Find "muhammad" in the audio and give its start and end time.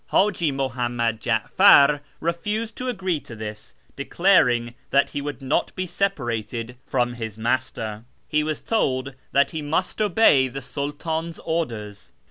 0.51-1.21